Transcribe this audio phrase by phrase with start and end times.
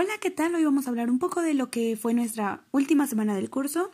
[0.00, 0.54] Hola, ¿qué tal?
[0.54, 3.90] Hoy vamos a hablar un poco de lo que fue nuestra última semana del curso,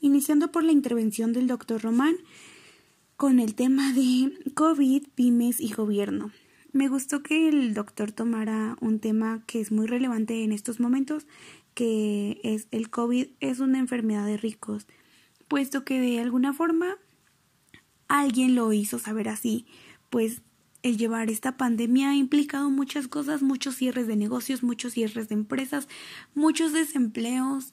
[0.00, 2.16] iniciando por la intervención del doctor Román
[3.18, 6.30] con el tema de COVID, pymes y gobierno.
[6.72, 11.26] Me gustó que el doctor tomara un tema que es muy relevante en estos momentos,
[11.74, 14.86] que es el COVID es una enfermedad de ricos,
[15.46, 16.96] puesto que de alguna forma
[18.08, 19.66] alguien lo hizo saber así,
[20.08, 20.40] pues
[20.84, 25.34] el llevar esta pandemia ha implicado muchas cosas, muchos cierres de negocios, muchos cierres de
[25.34, 25.88] empresas,
[26.34, 27.72] muchos desempleos,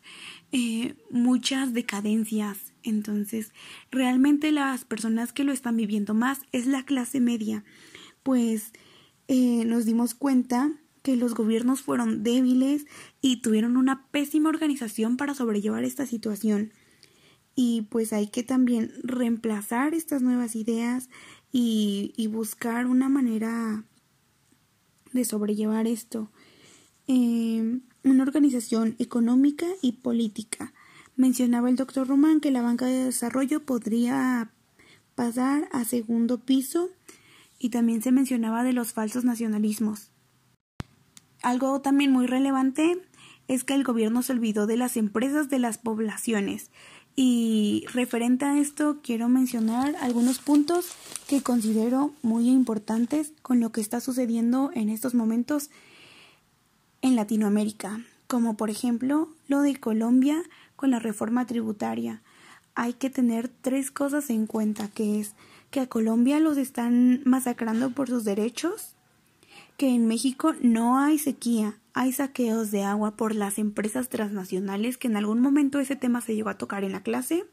[0.54, 2.72] eh, muchas decadencias.
[2.84, 3.52] Entonces,
[3.92, 7.66] realmente las personas que lo están viviendo más es la clase media,
[8.24, 8.72] pues
[9.28, 10.72] eh, nos dimos cuenta
[11.04, 12.86] que los gobiernos fueron débiles
[13.20, 16.72] y tuvieron una pésima organización para sobrellevar esta situación.
[17.56, 21.10] Y pues hay que también reemplazar estas nuevas ideas
[21.52, 23.84] y, buscar una manera
[25.12, 26.30] de sobrellevar esto.
[27.08, 30.74] Em, una organización económica y política.
[31.16, 34.52] Mencionaba el doctor Román que la banca de desarrollo podría
[35.16, 36.90] pasar a segundo piso
[37.60, 40.10] y también se mencionaba de los falsos nacionalismos.
[41.44, 43.02] Algo también muy relevante
[43.52, 46.72] es que el gobierno se olvidó de las empresas de las poblaciones
[47.18, 50.94] y referente a esto quiero mencionar algunos puntos
[51.28, 55.70] que considero muy importantes con lo que está sucediendo en estos momentos
[57.02, 60.42] en Latinoamérica, como por ejemplo lo de Colombia
[60.78, 62.22] con la reforma tributaria.
[62.74, 65.34] Hay que tener tres cosas en cuenta, que es
[65.72, 68.96] que a Colombia los están masacrando por sus derechos,
[69.82, 75.08] que en México no hay sequía, hay saqueos de agua por las empresas transnacionales, que
[75.08, 77.46] en algún momento ese tema se llegó a tocar en la clase.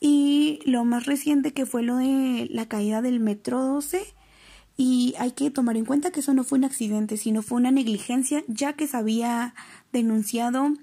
[0.00, 4.04] Y lo más reciente que fue lo de la caída del metro 12.
[4.76, 7.70] Y hay que tomar en cuenta que eso no fue un accidente, sino fue una
[7.70, 9.54] negligencia, ya que se había
[9.94, 10.74] denunciado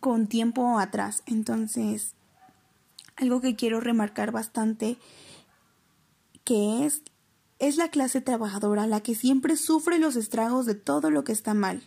[0.00, 1.22] con tiempo atrás.
[1.26, 2.14] Entonces,
[3.16, 4.96] algo que quiero remarcar bastante,
[6.44, 7.02] que es
[7.60, 11.54] es la clase trabajadora la que siempre sufre los estragos de todo lo que está
[11.54, 11.82] mal,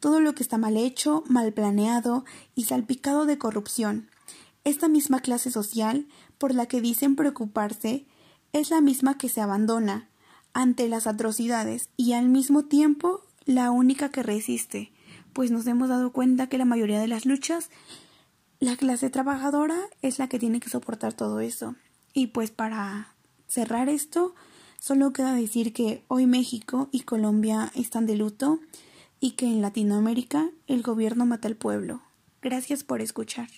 [0.00, 2.24] todo lo que está mal hecho, mal planeado
[2.54, 4.08] y salpicado de corrupción.
[4.64, 6.06] Esta misma clase social,
[6.38, 8.06] por la que dicen preocuparse,
[8.52, 10.08] es la misma que se abandona
[10.54, 14.92] ante las atrocidades y al mismo tiempo la única que resiste,
[15.32, 17.70] pues nos hemos dado cuenta que la mayoría de las luchas,
[18.60, 21.74] la clase trabajadora es la que tiene que soportar todo eso.
[22.12, 23.14] Y pues para
[23.48, 24.34] cerrar esto,
[24.82, 28.58] Solo queda decir que hoy México y Colombia están de luto
[29.20, 32.02] y que en Latinoamérica el gobierno mata al pueblo.
[32.42, 33.48] Gracias por escuchar.